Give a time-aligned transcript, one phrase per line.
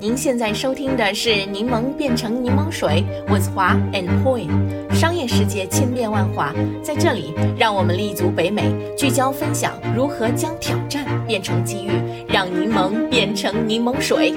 [0.00, 4.48] 您现在收听的是《柠檬变成柠檬水》，with 华 and Poi。
[4.94, 11.90] 商业世界千变万化，在这里，让我们立足北美，聚焦分享如何将挑战变成机遇，
[12.26, 14.30] 让柠檬变成柠檬水。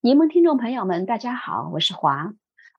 [0.00, 2.32] 柠檬听众朋友们，大家好，我是华。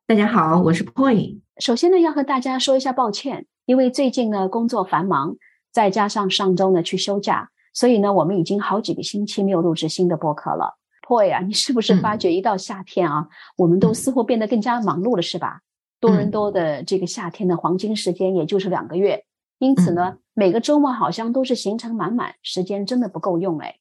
[0.08, 1.39] 大家好，我是 Poi。
[1.60, 5.36] 首先呢，要和大家说一下抱歉，因为最近呢工作繁忙，
[5.71, 7.50] 再加上上周呢去休假。
[7.74, 10.78] 所以呢，我们已经好几个星期没有录制新的播客了。
[11.08, 15.62] Boy 啊，你是不是发觉一到夏天啊，我们都似乎变得更加忙碌了，是吧？
[16.00, 19.26] 多伦多的这个夏天的黄金时间也就是两个月，
[19.60, 23.76] 因此呢，每个周末好像都是行程满满，时间真的不够用哎。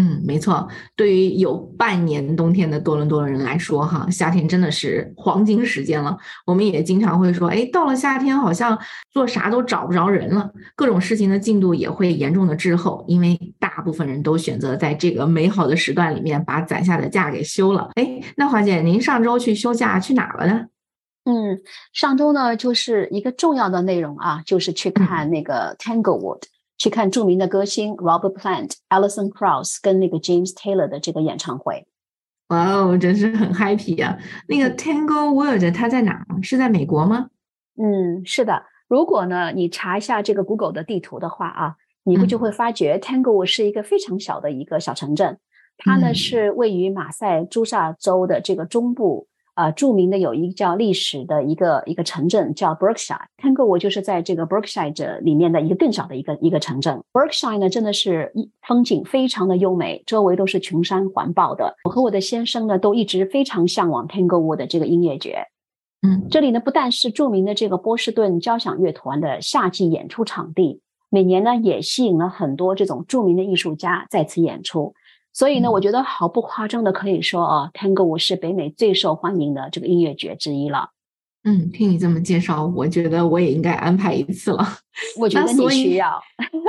[0.00, 0.68] 嗯，没错。
[0.94, 6.16] 对于有半年冬天的多伦多人来说，哈，夏天真的是黄金时间了。
[6.46, 8.78] 我们也经常会说，哎，到了夏天好像
[9.10, 17.90] 做啥都找不着人了，各种事情的进度也会严重的滞后，因为大部分人都选择在这个美好的时段里面把攒下的假给休了。
[17.96, 20.66] 哎，那华姐，您上周去休假去哪了呢？
[21.24, 21.60] 嗯，
[21.92, 26.42] 上周呢，就是一个重要的内容啊，就是去看那个 Tanglewood。
[26.78, 31.86] 去看著名的歌星 Robert Plant、Alison Krauss 跟那个 James Taylor 的这个演唱会。
[32.48, 34.18] 哇哦，真是很 happy 啊！
[34.46, 36.24] 那个 tangle world 它在哪？
[36.42, 37.28] 是在美国吗？
[37.76, 38.64] 嗯，是的。
[38.88, 45.38] 如果呢，你查一下这个 Google 的地图的话啊，你不就会发觉 Tanglewood 是一个非常小的一个小城镇。
[45.76, 49.27] 它呢是位于马赛诸塞州的这个中部。
[49.58, 53.18] 啊，著名的有一个叫历史的一个一个城镇叫 Berkshire。
[53.42, 57.02] Tanglewood 就是在这个 Berkshire 这里面的一个更小的一个一个城镇。
[57.12, 58.32] Berkshire 呢，真的是
[58.68, 61.74] 风景非常的优美，周围都是群山环抱的。
[61.82, 65.42] 我和我的先生呢，都一直非常向往 Tanglewood 的这个音乐节。
[66.02, 74.94] 嗯，这里呢不但是著名的这个波士顿交响乐团的夏季演出场地，每年呢也吸引了很多这种著名的艺术家在此演出。
[75.38, 80.90] 所以呢，我觉得毫不夸张的可以说啊，Tango 是北美最受欢迎的这个音乐节之一了。
[81.44, 84.66] 嗯，听你这么介绍，我觉得我也应该安排一次了。
[85.16, 86.20] 我觉得你需要。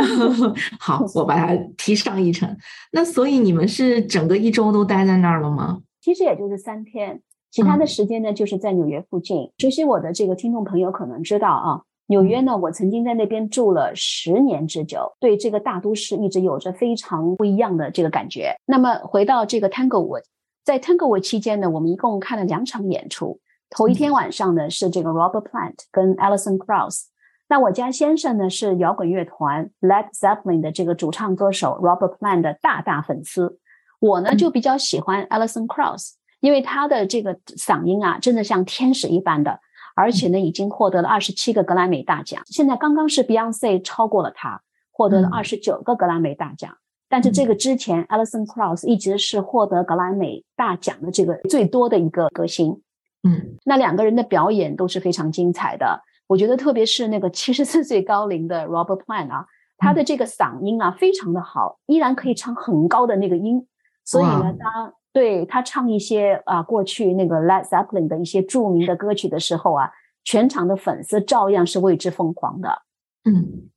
[0.80, 2.56] 好，我把它提上议程。
[2.92, 5.80] 那所以你们是整个一周都待在那儿了吗？
[6.00, 9.50] 其实也就是三天，其他的时间呢就是在纽约附近。
[9.58, 11.82] 熟悉我的这个听众朋友可能知道啊。
[12.10, 18.56] 纽约呢，我曾经在那边住了十年之久，对这个大都市一直有着非常不一样的这个感觉。
[18.66, 20.24] 那么回到这个 Tanglewood，
[20.66, 23.40] 在 Tanglewood 期间呢，我们一共看了两场演出。
[23.70, 27.04] 头一天晚上呢是这个 Robert Plant 跟 Alison Krauss。
[27.48, 33.60] 那我家先生呢是摇滚乐团 Led Zeppelin 的这个主唱歌手 Robert Plant 的大大粉丝。
[34.00, 39.60] 我呢就比较喜欢 Alison Krauss，因为他的这个嗓音啊，真的像天使一般的。
[40.00, 42.42] 而且呢，已经获得了二十七个格莱美大奖。
[42.46, 44.62] 现在刚刚是 Beyonce 超过了他，
[44.94, 46.78] 获得了二十九个格莱美大奖。
[47.10, 52.82] 但是这个之前，Alison Krauss 一直是获得格莱美大奖的这个最多的一个歌星。
[53.24, 56.02] 嗯，那两个人的表演都是非常精彩的。
[56.28, 63.68] 我觉得，特别是那个七十四岁高龄的 Robert Plant 啊，他的这个嗓音啊非常的好，依然可以唱很高的那个音。
[64.06, 64.94] 所以呢，他。
[65.12, 69.90] 对他唱一些啊，过去那个 Led Zeppelin 的一些著名的歌曲的时候啊，
[70.24, 72.84] 全场的粉丝照样是为之疯狂的。
[73.26, 73.70] 嗯，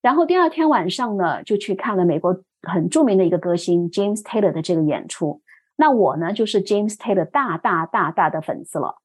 [0.00, 5.42] 然后第二天晚上呢，就去看了美国很著名的一个歌星 James Taylor 的这个演出。
[5.76, 8.96] 那我呢，就是 James Taylor 大大大大的粉丝了，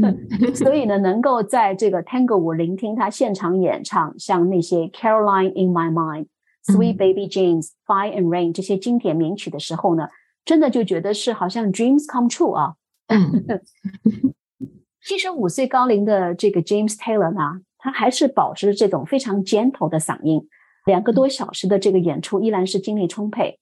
[0.56, 6.26] 所以呢，能够在这个 Tango 舞聆听他现场演唱，像那些 Caroline in My Mind、
[6.64, 10.08] Sweet Baby James、Fire and Rain 这些经典名曲的时候呢。
[10.46, 12.76] 真的就觉得是好像 dreams come true 啊！
[15.04, 20.48] 七十五岁高龄的这个 James Taylor 呢，他还是保持这种非常 gentle 的嗓音，
[20.86, 23.58] 两个多小时的这个演出依然是精力充沛。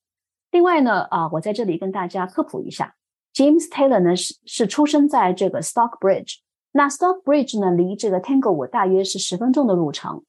[0.50, 2.94] 另外呢，啊，我在这里跟大家科普一下
[3.34, 6.36] ，James Taylor 呢是是出生在这个 Stockbridge，
[6.72, 10.22] 那 Stockbridge 呢离这个 Tanglewood 大约是十分钟的路程。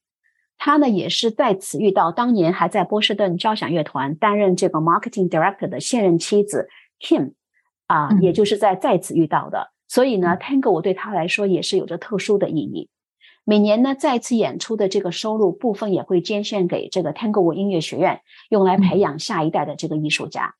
[0.58, 6.68] 他呢也是在此遇到当年还在波士顿交响乐团担任这个 marketing director 的现任妻子
[7.00, 7.32] Kim，
[7.86, 9.72] 啊，也就是在在此遇到的。
[9.88, 12.88] 所以呢，Tango 我对他来说也是有着特殊的意义。
[13.44, 20.54] 每年呢再次演出的这个收入部分也会捐献给这个 Tango 音乐学院，用来培养下一代的这个艺术家。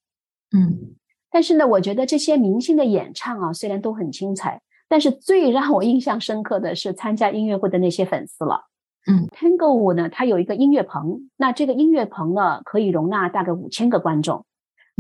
[0.56, 0.94] 嗯，
[1.31, 8.67] 但是呢，我觉得这些明星的演唱啊，虽然都很精彩，但是最让我印象深刻的是参加音乐会的那些粉丝了。
[9.08, 14.44] 嗯，Tango 舞呢，它有一个音乐棚，那这个音乐棚呢，可以容纳大概五千个观众。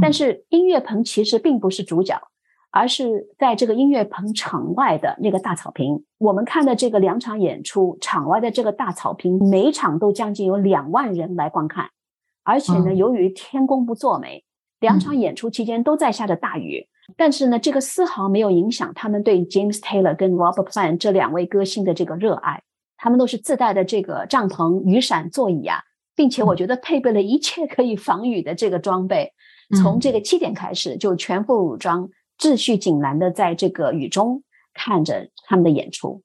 [0.00, 2.20] 但是音乐棚其实并不是主角，
[2.70, 6.04] 而是在这个音乐棚场外的那个大草坪。
[6.18, 11.88] 我们看的这个两场演出，场外的这个大草坪，每场都将近有两万人来观看。
[12.44, 14.44] 而且呢，由于天公不作美，
[14.78, 16.86] 两场演出期间都在下着大雨，
[17.16, 22.62] 但是呢，这个丝毫没有影响他们对 James Taylor 跟 Robert Plant 这两位歌星的这个热爱。
[22.96, 25.80] 他们都是自带的这个帐篷、雨伞、座椅啊，
[26.14, 29.32] 并且我觉得配备了一切可以防雨的这个装备。
[29.82, 32.08] 从这个七点开始就全副武装、
[32.38, 36.22] 秩序井然的在这个雨中看着他们的演出。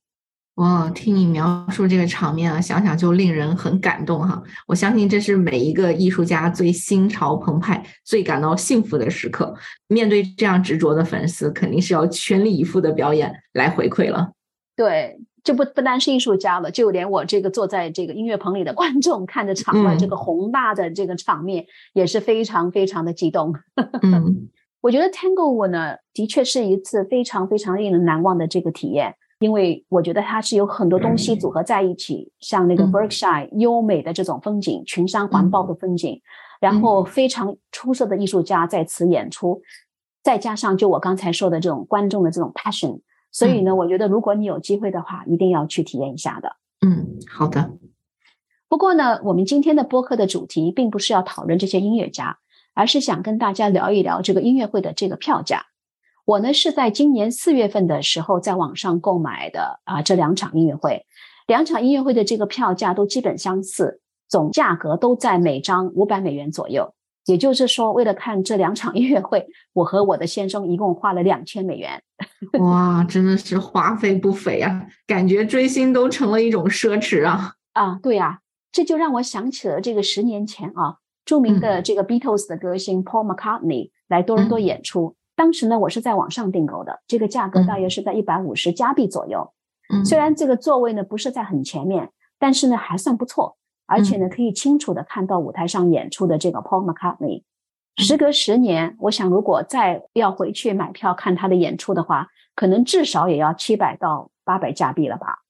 [0.55, 4.43] 哇，听你描述这个场面啊，想想就令人很感动哈。
[4.67, 9.55] 我相信这是每一个艺术家最心潮澎湃、最感到幸福的时刻。
[9.87, 14.33] 面对这样执着的粉丝，肯定是要全力以赴的表演来回馈了。
[14.75, 15.17] 对。
[15.43, 23.55] 这不不单是艺术家了，就连我这个坐在这个音乐棚里的观众，看着场外这个宏大的这个场面，也是非常非常的激动。
[24.03, 24.49] 嗯，
[24.81, 36.21] 我觉得 Tango 呢，的确是一次非常非常令人难忘的这个体验，因为我觉得它是有很多东西组合在一起，像那个 Berkshire 优美的这种风景，群山环抱的风景，
[36.59, 39.59] 然后非常出色的艺术家在此演出，
[40.21, 42.99] 再加上就我刚才说的这种观众的这种 passion。
[43.31, 46.57] 所以呢，我觉得如果你有机会的话，一定要去体验一下的。
[46.85, 47.71] 嗯，好的。
[48.67, 52.37] 不过呢，我们今天的播客的主题并不是要讨论这些音乐家，
[52.73, 55.65] 而是想跟大家聊一聊这个音乐会的这个票价。
[56.23, 61.05] 我呢是在今年四月份的时候在网上购买的啊，这两场音乐会，
[61.47, 66.93] 两场音乐会的这个票价都基本相似，总价格都在每张五百美元左右。
[67.25, 72.01] 也就是说，为了看这两场音乐会，我和我的先生一共花了两千美元。
[72.59, 74.87] 哇，真的是花费不菲啊！
[75.05, 77.53] 感觉追星都成了一种奢侈啊！
[77.73, 78.39] 啊，对呀，
[78.71, 85.15] 这就让我想起了这个十年前啊，著名的这个 Beatles 的歌星 Paul McCartney 来多伦多演出。
[85.35, 89.53] 当时呢，我是在网上订购的，这个价格大约是在一百五十加币左右。
[89.93, 93.57] 嗯虽然这个座位呢不是在很前面，但是呢还算不错。
[93.91, 97.43] 而且呢，可以清楚的看到舞台上演出的这个 Paul McCartney。
[97.97, 105.40] 时隔十年，我想如果再要回去买票看他的演出的话，可能至少也要七百到八百加币了吧。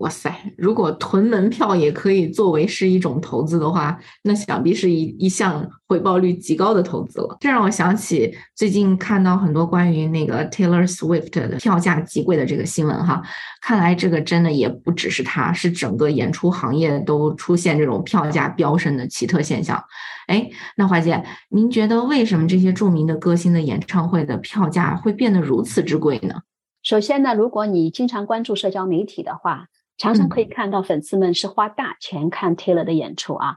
[0.00, 0.34] 哇塞！
[0.56, 7.36] 如果囤门票也可以作为是一种投资的话，那想必是一一项回报率极高的投资了。
[7.38, 13.22] 这让我想起最近看到很多关于那个 Taylor Swift 的票价极贵的这个新闻哈。
[13.60, 19.84] 看来这个真的也不只是他，是整个演出行业都出现这种票价飙升的奇特现象。
[20.28, 26.36] 哎，那华姐，您觉得为什么这些著名的歌星的演唱会的票价会变得如此之贵呢？
[26.82, 29.66] 首先呢，如果你经常关注社交媒体的话，
[30.00, 33.56] 常常可以看到粉丝们是花大钱看 Taylor 的演出啊。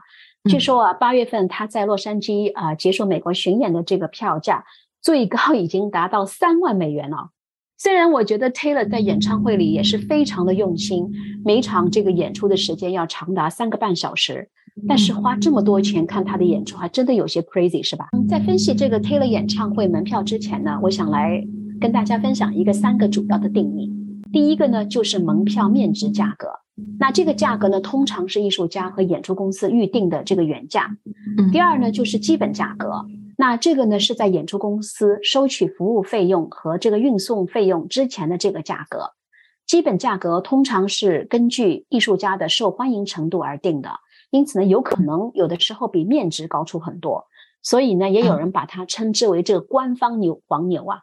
[0.50, 4.62] 据说啊，八月份他在洛杉矶啊结束美国巡演的这个票价
[5.00, 7.30] 最高已经达到三万美元了。
[7.78, 11.10] 虽然我觉得 Taylor 在演唱会里也是非常的用心，
[11.42, 14.50] 每场这个演出的时间要长达三个半小时，
[14.86, 18.08] 但是花这么多钱看他的演出还真的有些 crazy，是吧？
[18.28, 21.42] 在分析这个 Taylor 演唱会门票之前呢，我想来
[21.80, 23.90] 跟大家分享一个三个主要的定义。
[24.34, 26.48] 第一个呢，就是门票面值价格。
[26.98, 30.96] 那这个价格呢，通常是艺术家和演出公司预定的这个原价。
[31.52, 33.06] 第二呢，就是基本价格。
[33.38, 39.12] 那这个呢，是在演出公司收取服务费用和这个运送费用之前的这个价格。
[39.66, 43.90] 基本价格通常是根据艺术家的受欢迎程度而定的，
[44.30, 47.24] 因此呢，有可能有的时候比面值高出很多。
[47.62, 50.98] 所以呢，也有人把它称之为这个官方牛黄牛啊。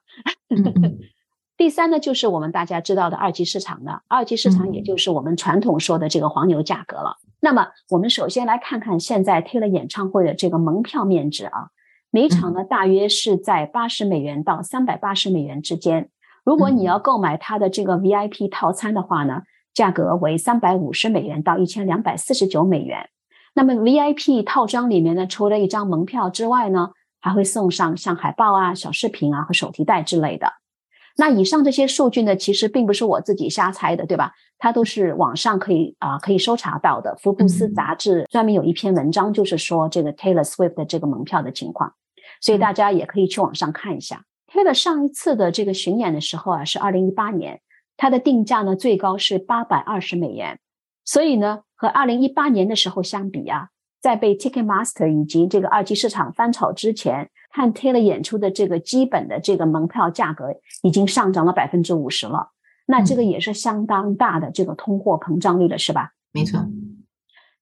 [1.62, 7.18] 第三呢，就是我们大家知道的二级市场的二级市场，也就是我们传统说的这个黄牛价格了。
[7.40, 11.68] 那么，我们首先来看看现在 Taylor 演唱会的这个门票面值啊，
[12.10, 16.10] 每场呢大约是在八十美元到三百八十美元之间。
[16.44, 23.08] 如果你要购买它的这个 VIP 套餐的话呢，价格为三百五十美元到一千两百四十九美元。
[23.54, 26.90] 那么 VIP 套装里面呢，除了一张门票之外呢，
[27.20, 30.52] 还会送上像海报啊、小饰品啊和手提袋之类的。
[31.22, 34.34] 那以上这些数据呢，其实并不是我自己瞎猜的，对吧？
[34.58, 37.16] 它都是网上可以啊可以搜查到的。
[37.22, 41.94] 福布斯杂志专门有一篇文章，就是说这个 Taylor Swift 的这个门票的情况，
[42.42, 44.26] 所以大家也可以去网上看一下。
[44.52, 47.62] Taylor 上一次的这个巡演的时候啊，是二零一八年，
[47.98, 50.58] 它的定价呢最高是八百二十美元，
[51.06, 53.68] 所以呢和二零一八年的时候相比啊，
[54.02, 57.30] 在被 Ticketmaster 以及这个二级市场翻炒之前。
[57.54, 62.52] 看 Taylor 演出的这个基本的这个门票价格已经上涨了百分之五十了，
[62.86, 66.12] 那这个也是相当大的这个通货膨胀率了，是吧？
[66.32, 66.66] 没错。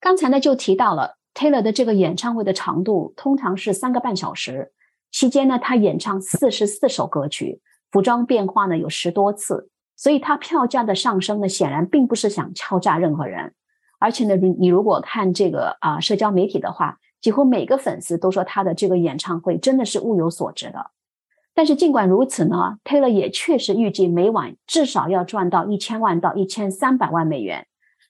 [0.00, 4.72] 刚才呢就提到了 Taylor 的这个演唱会的长度通常是三个半小时，
[5.10, 13.54] 期间呢他演唱四十四首歌曲，服装变化呢有十多次，所以他票价的上升呢显然并不是想敲诈任何人，
[13.98, 16.98] 而且呢你你如果看这个啊社交媒体的话。
[17.20, 20.90] 几乎每个粉丝都说他的这个演唱会真的是物有所值的。
[21.52, 27.66] 但是尽管如此呢，Taylor 也确实预计每晚至少要赚到一千万到一千三百万美元。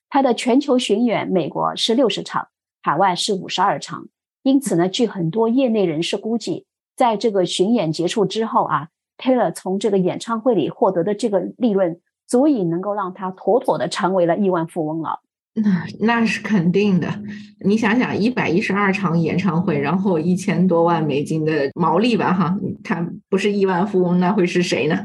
[0.08, 2.48] 他的全球巡演，美国是六十场，
[2.82, 4.06] 海外是五十二场。
[4.42, 8.88] 因此呢，据很多业内人士估计，在这个巡演结束之后啊
[9.18, 15.20] ，Taylor 从这个演唱会里获得的这个利润，足以能够让他妥妥的成为了亿万富翁了。
[15.62, 17.22] 那那是肯定的。
[17.64, 24.98] 你想想，一百一十二场演唱会，然后一千多万美金的毛利吧，哈，他不是亿万富翁，那会是谁呢？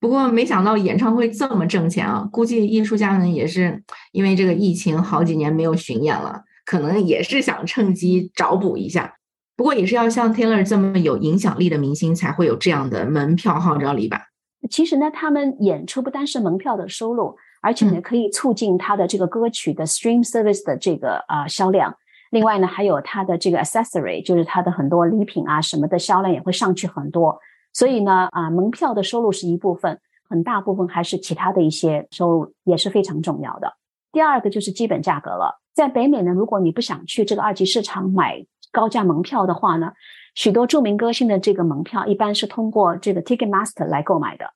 [0.00, 2.28] 不过没想到演唱会这么挣钱啊！
[2.30, 3.82] 估计艺术家们也是
[4.12, 9.14] 因为这个疫情好几年没有巡演了，可能也是想趁机找补一下。
[9.56, 14.20] 不过也是要像 Taylor 这么有影响力的明星才会有这样的门票号召力吧？
[14.68, 21.96] 其实呢，他们演出不单是门票的收入，而且呢可以促进他的这个歌曲的 stream service 的这个啊销量。
[22.30, 27.38] 另外呢，还有他的这个 accessory，就是他的很多礼品啊什么的销量也会上去很多。
[27.72, 33.72] 所以呢，啊，门票的收入是一部分，很大部分还是其他的一些收入也是非常重要的。
[34.12, 39.92] 第二个就是基本价格了，在北美呢，如果你不想去这个二级市场买高价门票的话呢，
[40.34, 44.52] 许多著名歌星的这个门票一般是通过这个 Ticketmaster 来购买的。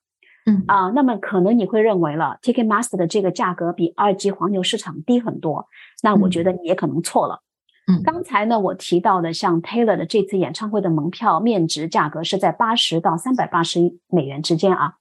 [0.49, 0.63] 嗯。
[0.67, 5.67] 啊，那么可能你会认为了 Ticketmaster 的这个价格比二级黄牛市场低很多，
[6.01, 7.41] 那我觉得你也可能错了。
[7.87, 8.01] 嗯。
[8.03, 14.95] 刚才呢，我提到的像 Taylor 的这次演唱会的门票面值价格是在八十到三百八十美元之间啊，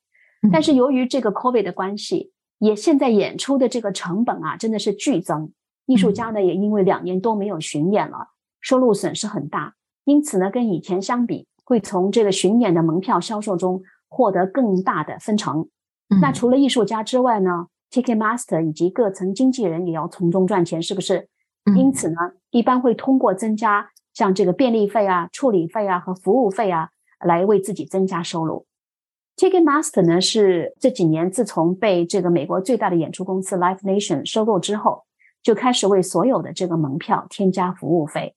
[0.52, 5.52] 但是由于这个 COVID 的关系，也现在演出的这个成本啊真的是剧增，
[5.86, 8.28] 艺术家呢也因为两年多没有巡演了，
[8.60, 9.74] 收入损失很大，
[10.04, 15.68] 因此呢跟以前相比，会从这个巡演的门票销售中获得更大的分成。
[16.20, 21.28] 那除了艺术家之外呢，Ticketmaster 以及各层经纪人也要从中赚钱，是不是？
[21.76, 22.16] 因此呢，
[22.50, 26.88] 一般会通过增加像这个便利费啊、处理费啊和服务费啊，
[27.24, 28.66] 来为自己增加收入。
[29.36, 35.04] Ticketmaster 呢是这几年自从被这个美国最大的演出公司 Live Nation 收购之后，
[35.42, 38.34] 就开始为所有的这个门票添加服务费。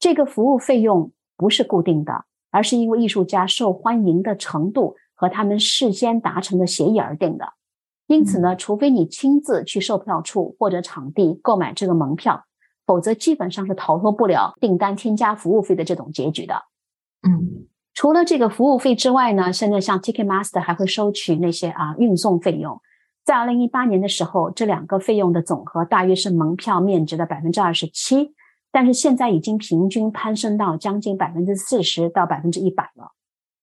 [0.00, 7.52] 这个服务费用不是固定的，而是因为艺术家受欢迎的程度和他们事先达成的协议而定的。
[8.08, 12.44] 因此呢，除非你亲自去售票处或者场地购买这个门票。
[12.84, 16.56] 否则基本上是逃脱不了订单添加服务费的这种结局的。
[17.26, 22.80] 嗯，除了这个服务费之外呢，现在像 Ticketmaster 还会收取那些啊运送费用。
[23.24, 28.34] 在二零一八年的时候，这两个费用的总和大约是门票面值的百分之二十七，
[28.72, 33.12] 但是现在已经平均攀升到将近百分之四十到百分之一百了。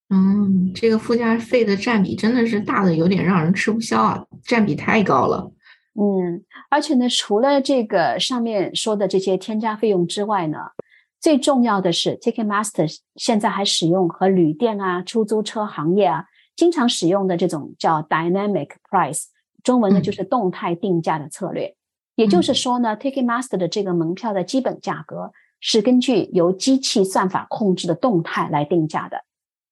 [0.09, 5.51] 嗯，这个附加费的占比真的是大的有点让人吃不消啊，占比太高了。
[5.93, 10.57] 嗯，而且呢，除了这个上面说的这些添加费用之外呢，
[11.19, 16.25] 最重要的是，Ticketmaster 现在还使用和旅店啊、出租车行业啊
[16.55, 19.25] 经常使用的这种叫 Dynamic Price，
[19.63, 21.75] 中文呢就是动态定价的策略。
[22.15, 29.23] 也就是说呢，Ticketmaster 的这个门票的基本价格是根据由机器算法控制的动态来定价的。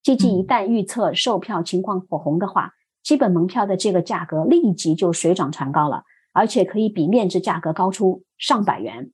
[0.08, 2.72] 机器一旦预测售票情况火红的话，
[3.02, 6.04] 基本门票的这个价格立即就水涨船高了。
[6.32, 9.10] 而且可以比面值价格高出上百元。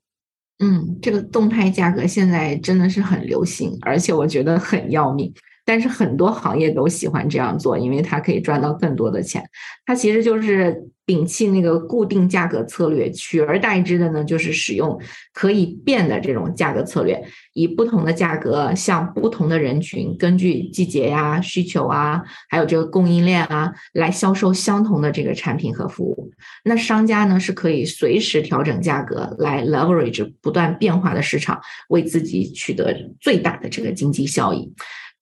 [0.60, 5.32] 嗯，这个动态价格现在真的是很流行，而且我觉得很要命。
[5.64, 9.42] 但是很多行业都喜欢这样做，因为它可以赚到更多的钱。
[9.86, 14.98] 它其实就是摒弃那个固定价格策略，取而代之的呢，就是使用
[15.34, 26.30] 可以变的这种价格策略，以不同的价格向不同的人群，根据季节呀、需求啊，还有这个供应链啊，来销售相同的这个产品和服务。
[26.64, 34.72] 那商家呢是可以随时调整价格，来 leverage 不断变化的市场，为自己取得最大的这个经济效益。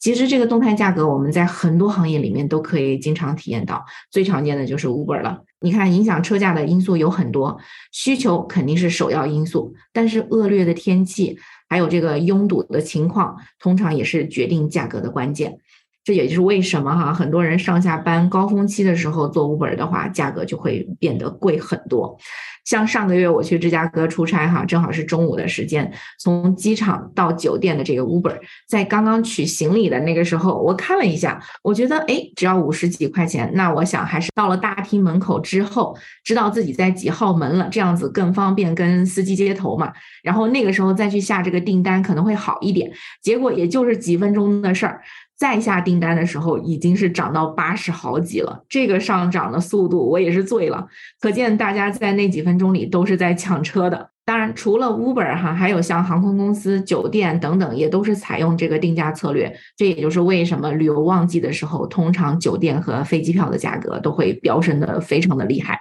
[0.03, 3.85] 其实这个动态价格，我们在很多行业里面都可以经常体验到。
[4.11, 5.45] 最常见的就是 Uber 了。
[5.61, 7.57] 你看，影响车价的因素有很多，
[7.93, 15.57] 需求肯定是首要因素，但是恶劣的天气，还有这个拥堵的情况，通常也是决定价格的关键。
[16.05, 22.19] 这也就是为什么哈，很多人上下班高峰期的时候做 Uber 的话，价格就会变得贵很多。
[22.65, 28.37] 像上个月我去芝加哥出差哈，正好是中午的时间，从机场到酒店的这个 Uber，
[28.69, 39.93] 在刚刚取行李的那个时候，我看了一下，我觉得哎，只要五十几块钱，那我想还是到了大厅门口之后，知道自己在几号门了，这样子更方便跟司机接头嘛。
[40.23, 42.93] 然后那个时候再去下这个订单可能会好一点。
[43.21, 45.03] 结果也就是几分钟的事儿。
[45.43, 48.65] 再下订单的时候，已经是涨到八十好几了。
[48.69, 50.87] 这个上涨的速度，我也是醉了。
[51.19, 54.11] 可见大家在那几分钟里都是在抢车的。
[54.25, 59.53] 当然，除了 Uber 哈，还有像航空公司、酒店等等，也都是采用这个定价策略。
[59.77, 65.81] 这也就是为什么旅游旺季的时候，通常酒店和飞机票的价格都会飙升的非常的厉害。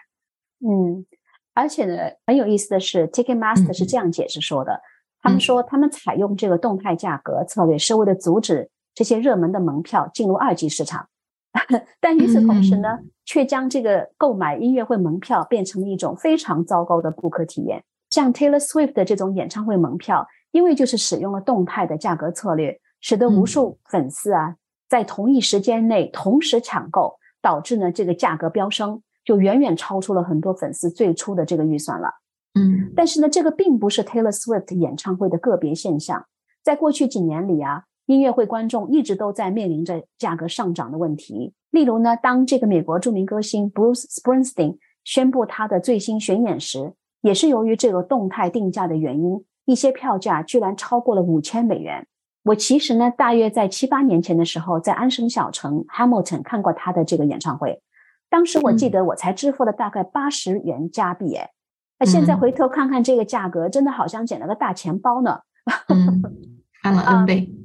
[0.68, 1.06] 嗯，
[1.54, 4.82] 而且呢，很有意思的是，Ticketmaster 是这样解释说的：
[5.22, 11.08] 他们说他们采用这个动态价格策略，是为了阻止这些热门的门票进入二级市场。
[12.00, 17.84] 但与此同时呢，却将这个购买音乐会门票变成了一种非常糟糕的顾客体验。
[18.10, 24.56] 像 Taylor Swift 的这种演唱会门票，因为就是使用了动态的价格策略，使得无数粉丝啊
[24.88, 32.10] 在同一时间内同时抢购，导致呢这个价格飙升，就远远超出了很多粉丝最初的这个预算了。
[32.54, 36.26] 嗯，但是呢，这个并不是 Taylor Swift 演唱会的个别现象，
[36.64, 41.54] 在过去几年里啊，音乐会观众一直都在面临着价格上涨的问题。
[41.70, 52.06] 例如呢，当这个美国著名歌星 Bruce Springsteen 宣布他的最新巡演时，也是由于这个动态定价的原因，一些票价居然超过了五千美元。
[52.44, 57.82] 我其实呢，大约在七八年前的时候，在安省小城 Hamilton 看过他的这个演唱会，
[58.30, 61.52] 当时我记得我才支付了大概八十元加币，哎，
[62.00, 65.42] 那现在回头看看这个价格，真的好像捡了个大钱包呢，
[66.84, 67.61] 翻了 N 倍。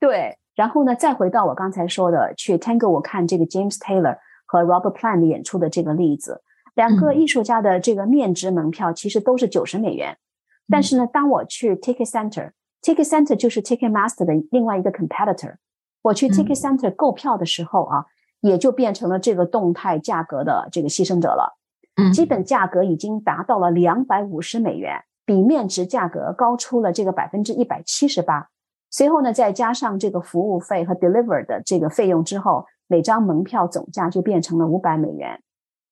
[0.00, 6.42] 对，然后呢，再回到我刚才说的去 Tango 我看这个 James Taylor 和 Robert Plant 演出的这个例子。
[6.74, 10.16] 两个艺术家的这个面值门票其实都是九十美元，
[10.68, 15.56] 但是呢，当我去 Ticket Center，Ticket Center 就是 Ticketmaster 的另外一个 competitor，
[16.02, 18.06] 我去 Ticket Center 购票的时候啊，
[18.40, 21.58] 也就变成了这个动态价格的这个牺牲者了。
[21.96, 28.50] 嗯，基本价格已经达到了两百五十美元，比面值价格高出了这个百分之一百七十八。
[28.98, 35.40] 随后呢，再加上这个服务费和 deliver 的这个费用之后，每张门票总价就变成了五百美元。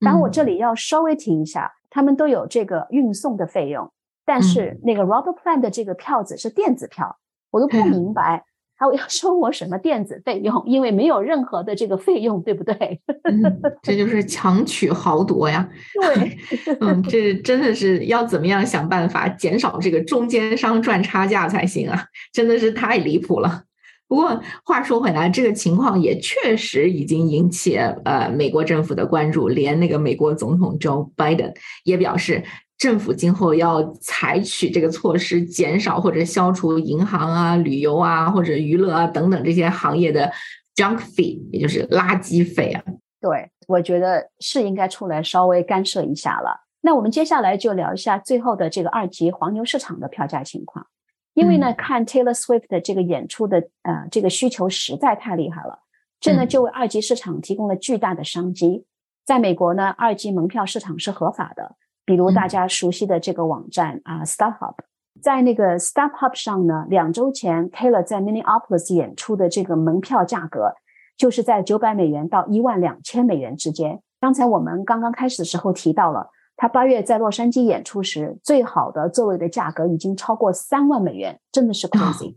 [0.00, 3.88] 然后我这里要稍微提一下，他们都有这个运送的费用，
[4.24, 7.16] 但是那个 Robert Plant 的这个票子是电子票，
[7.52, 8.44] 我都不明白
[8.78, 13.00] 他要 收我什么电子费用，因为没有任何的这个费用，对不对？
[13.82, 15.68] 这就是强取豪夺呀！
[16.00, 16.38] 对，
[16.80, 22.04] 嗯，这真的是要怎么样想办法减少这个中间商赚差价才行啊！
[22.32, 23.62] 真的是太离谱了。
[24.08, 32.44] 不过话说回来，这个情况也确实已经引起呃美国政府的关注，连那个美国总统 Joe Biden 也表示，
[32.78, 40.30] 政府今后要采取这个措施，减少或者消除银行啊、旅游啊或者娱乐啊等等这些行业的
[40.74, 42.82] junk fee，也就是垃圾费啊。
[43.20, 46.66] 对，我觉得是应该出来稍微干涉一下了。
[46.82, 50.86] 那我们接下来就聊一下最后的这个二级黄牛市场的票价情况。
[51.34, 55.80] 因为呢，看 Taylor Swift 的这个演出的呃这个需求实在太厉害了，
[56.20, 58.84] 这呢就为二级市场提供了巨大的商机。
[59.24, 61.74] 在美国呢，二级门票市场是合法的，
[62.06, 64.76] 比如大家熟悉的这个网站啊，StubHub。
[65.20, 70.72] 在那个 StubHub 上呢，两周前 Taylor 在 Minneapolis 演出的这个门票价格
[71.18, 74.00] 就是在九百美元到一万两千美元之间。
[74.20, 76.30] 刚才我们刚刚开始的时候提到了。
[76.58, 82.34] 他八月在洛杉矶演出时，最好的座位的价格已经超过三万美元，真的是 crazy！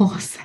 [0.00, 0.40] 哇塞，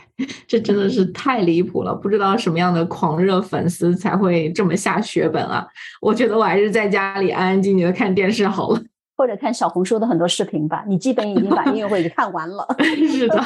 [0.47, 1.95] 这真的是太离谱了！
[1.95, 5.65] 不知道什么样的狂热粉丝才会这么下血本啊？
[6.01, 8.81] 我觉得我还是在家里安安静静的看电视好了，
[9.15, 10.83] 或者看小红书的很多视频吧。
[10.87, 12.67] 你基本已经把音乐会给看完了。
[13.09, 13.41] 是的。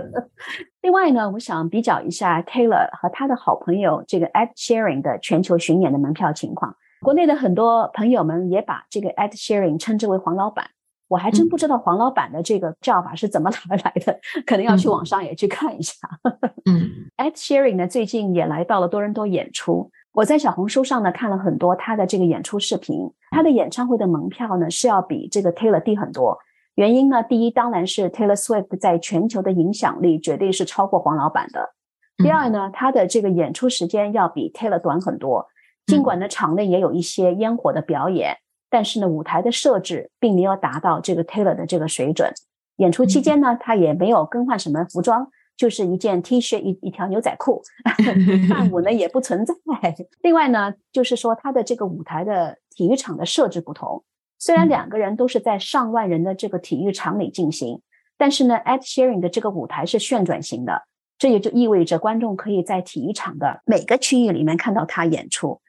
[0.80, 6.74] 另外呢，我想比较一下 Taylor 和他的好朋友这个 Ed Sheeran 的全球巡演的门票情况。
[7.02, 10.70] 国内的很多朋友们也把这个 Ed Sheeran 称之为黄老板，
[11.12, 15.94] 我还真不知道黄老板的这个叫法是怎么 来来的，可能要去网上也去看一下。
[16.64, 26.38] 嗯， Ed Sheeran 呢最近也来到了多伦多演出，我在小红书上呢看了很多他的这个演出视频，他的演唱会的门票呢是要比这个 Taylor 低很多。
[26.76, 31.74] 原因呢，第一当然是 Taylor Swift 在全球的影响力绝对是超过黄老板的。
[32.16, 35.46] 第二呢，他的这个演出时间要比 Taylor 短很多。
[35.84, 38.36] 尽管呢，场内也有一些烟火的表演，
[38.72, 42.32] 但是呢，舞台的设置并没有达到这个 Taylor 的这个水准。
[42.76, 47.62] 演出期间呢，他也没有更换什么服装，就是一件 T 恤、一一条牛仔裤。
[48.48, 49.54] 伴舞呢也不存在。
[50.22, 54.02] 另外呢，就是说他的这个舞台的体育场的设置不同。
[54.38, 57.82] 虽然两个人都是在上万人的这个体育场里进行，
[58.16, 60.84] 但是呢，Ed Sheeran 的这个舞台是旋转型的，
[61.18, 65.60] 这也就意味着观众可以在体育场的每个区域里面看到他演出。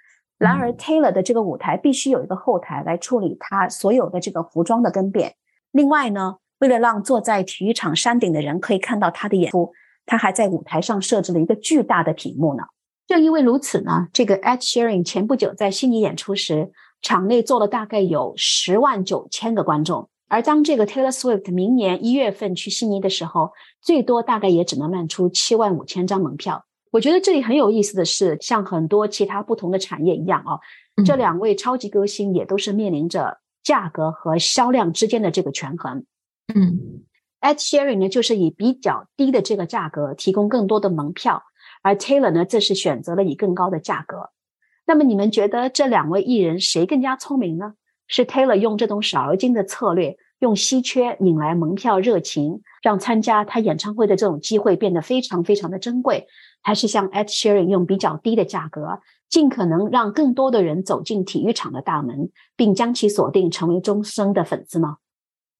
[0.44, 5.36] 然而，Taylor 的这个舞台必须有一个后台来处理他所有的这个服装的更变。
[5.72, 9.72] 另外呢，为了让坐在体育场山顶的人可以看到他的演出，
[10.06, 12.64] 他还在舞台上设置了一个巨大的屏幕呢。
[13.08, 26.66] 正因为如此呢，这个 Ed Sheeran 前不久在悉尼演出时，场内坐了大概有十万九千个观众，而当这个 Taylor Swift 明年一月份去悉尼的时候，最多大概也只能卖出七万五千张门票。
[26.94, 30.60] 我觉得这里很有意思的是，像很多其他不同的产业一样啊，
[31.04, 36.06] 这两位超级歌星也都是面临着价格和销量之间的这个权衡。
[36.54, 37.02] 嗯
[37.42, 41.42] ，Ed Sheeran 呢，就是以比较低的这个价格提供更多的门票，
[41.82, 44.30] 而 Taylor 呢，则是选择了以更高的价格。
[44.86, 47.74] 那么你们觉得这两位艺人谁更加聪明呢？
[48.08, 56.28] 是 Taylor 用这种少而精的策略，用稀缺引来门票热情，让参加他演唱会的这种机会变得非常非常的珍贵，
[56.62, 64.98] 还是像 Ed Sheeran 用比较低的价格，尽可能让更多的人走进体育场的大门，并将其锁定成为终生的粉丝呢？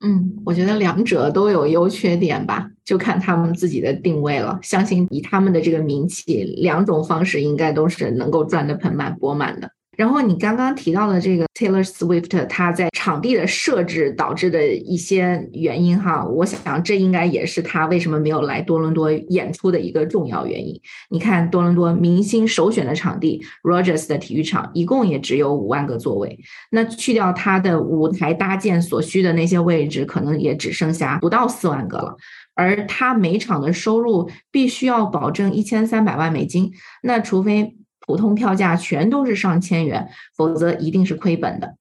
[0.06, 4.60] 嗯，我觉得两者都有优缺点吧，就看他们自己的定位了。
[4.62, 9.72] 相信以他们的这个名气，两种方式应该都是能够赚得盆满钵满的。
[9.96, 20.80] 然后你刚刚提到的这个 Taylor Swift，他在场地的设置导致的一些原因哈，我想这应该也是他为什么没有来多伦多演出的一个重要原因。
[21.10, 26.40] 你看多伦多明星首选的场地 Rogers 的体育场，一共也只有五万个座位，
[26.72, 32.16] 那去掉他的舞台搭建所需的那些位置，可能也只剩下不到四万个了。
[32.56, 36.72] 而他每场的收入必须要保证一千三百万美金，
[37.04, 37.78] 那除非。
[38.06, 41.76] 普通票价全都是上千元，否则一定是亏本的。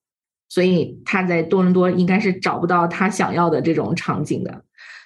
[0.49, 4.63] 所以他在多伦多应该是找不到他想要的这种场景的。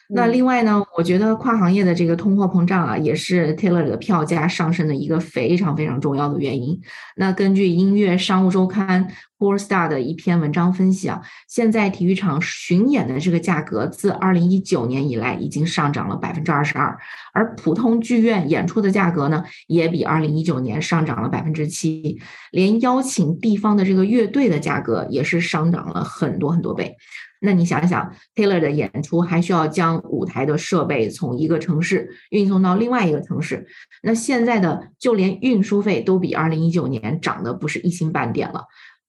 [0.09, 6.81] 那另外呢，我觉得跨行业的这个通货膨胀啊，也是 Taylor 的票价上升的一个非常非常重要的原因。
[7.17, 16.97] 那根据音乐商务周刊 Poor Star 的一篇文章分析啊，现在体育场巡演的这个价格自2019年以来已经上涨了百分之二十二，
[17.35, 22.19] 而普通剧院演出的价格呢，也比2019年上涨了百分之七，
[22.51, 26.97] 连邀请地方的这个乐队的价格也是上涨了很多很多倍。
[27.39, 33.67] 那你想想，Taylor 的演出还需要将舞台的设备从一个城市运送到另外一个城市，
[34.03, 38.65] 那现在的就连运输费都比二零一九年涨的不是一星半点了，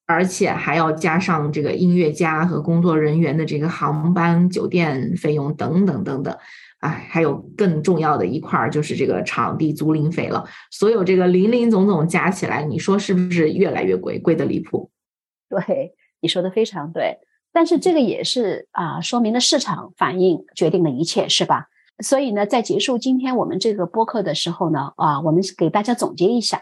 [0.07, 6.35] 而且还要加上这个音乐家和工作人员的这个航班、酒店费用等等等等，
[6.79, 10.45] 哎，还有更重要的一块儿就是这个场地租赁费了。
[10.71, 14.89] 所有这个零零总总加起来，你说是不是越来越贵，贵的离谱？
[15.49, 17.17] 对，你说的非常对。
[17.51, 21.67] 但是这个也是啊，说明了市场反应决定了一切，是吧？
[22.03, 26.61] 所以呢，在结束今天我们这个播客的时候呢，啊，我们给大家总结一下，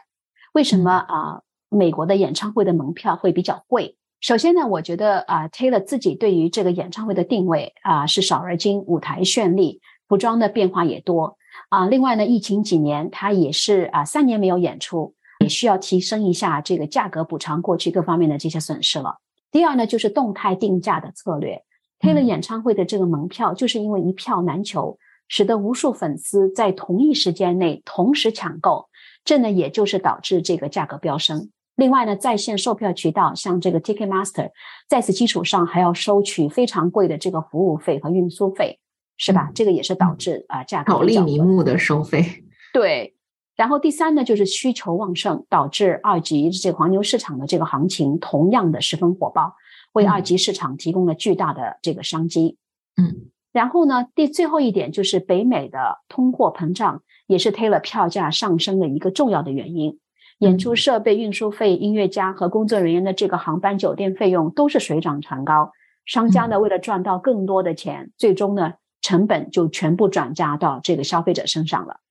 [0.54, 3.98] 为什么啊，美国的演唱会的门票会比较贵？
[4.22, 11.38] 首先呢，我觉得啊，Taylor 自己对于这个演唱会的定位啊是少而精，舞台绚丽，服装的变化也多
[11.70, 11.86] 啊。
[11.88, 19.18] 另外呢，疫情几年，他也是啊三年没有演出，也需要提升一下这个价格补偿过去各方面的这些损失了。
[19.52, 21.64] 第二呢，就是动态定价的策略。
[22.00, 24.98] Taylor 演唱会的这个门票，就是因为一票难求，
[25.28, 28.88] 使得无数粉丝在同一时间内同时抢购，
[29.26, 31.50] 这呢也就是导致这个价格飙升。
[31.76, 34.52] 另外呢，在线售票渠道像这个 Ticketmaster，
[34.88, 38.80] 在此基础上还要收取非常贵的这个服务费和运输费，
[39.18, 39.52] 是吧？
[39.54, 42.46] 这个也是导致啊价格巧立名目的收费。
[42.72, 43.12] 对。
[43.58, 49.56] 然后第三呢，就是需求旺盛，导致二级这个黄牛市场的这个行情同样的十分火爆，
[49.94, 52.58] 为二级市场提供了巨大的这个商机。
[52.98, 59.98] 嗯，然后呢，第最后一点就是北美的通货膨胀也是 Taylor 票价上升的一个重要的原因。
[60.40, 65.72] 演出设备、运输费、音乐家和工作人员的这个航班、酒店费用都是水涨船高。
[66.06, 72.02] 商家呢，为了赚到更多的钱，最终呢，成本就全部转嫁到这个消费者身上了。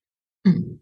[0.45, 0.79] 嗯。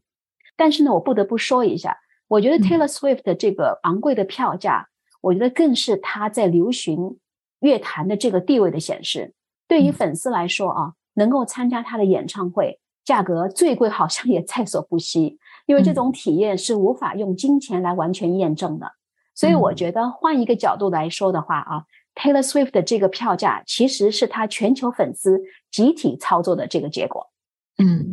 [0.56, 1.96] 但是呢，我不得不说一下，
[2.28, 4.86] 我觉得 Taylor Swift 的这个昂贵的票价，
[5.22, 7.18] 我觉得更是他在流行
[7.58, 9.34] 乐坛的这个地位的显示。
[9.72, 18.92] 对于粉丝来说啊，能够参加他的演唱会，价格最贵好像也在所不惜，因为这种体验是无法用金钱来完全验证的。
[19.34, 27.30] 所以我觉得换一个角度来说的话啊，Taylor Swift 的这个票价其实是他全球粉丝集体操作的这个结果。
[27.78, 28.10] 嗯。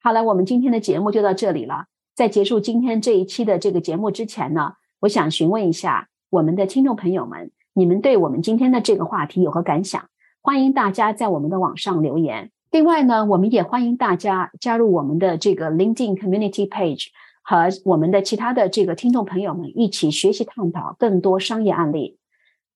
[0.00, 1.84] 好了，我们今天的节目就到这里了。
[2.14, 10.08] 在结束今天这一期的这个节目之前呢，我想询问一下我们的听众朋友们，你们对我们今天的这个话题有何感想？
[10.46, 12.52] 欢迎大家在我们的网上留言。
[12.70, 17.08] 另外呢，我们也欢迎大家加入我们的这个 LinkedIn Community Page，
[17.42, 22.16] 和我们的其他的这个听众朋友们一起学习探讨更多商业案例。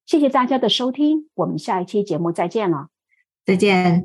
[0.04, 2.88] 谢谢大家的收听，我们下一期节目再见了，
[3.46, 4.04] 再见。